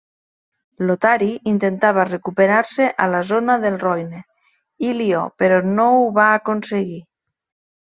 Lotari 0.91 1.27
intentava 1.51 2.05
recuperar-se 2.07 2.87
a 3.05 3.07
la 3.17 3.21
zona 3.33 3.59
del 3.67 3.79
Roine 3.85 4.23
i 4.89 4.97
Lió 5.03 5.23
però 5.45 5.63
no 5.77 5.89
ho 5.99 6.03
va 6.19 6.27
aconseguir. 6.41 7.01